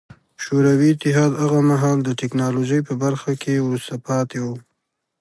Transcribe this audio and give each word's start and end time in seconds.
شوروي 0.43 0.89
اتحاد 0.93 1.31
هغه 1.43 1.59
مهال 1.69 1.97
د 2.03 2.09
ټکنالوژۍ 2.21 2.81
په 2.87 2.93
برخه 3.03 3.31
کې 3.41 3.53
وروسته 3.67 3.95
پاتې 4.07 4.37
و 4.45 4.47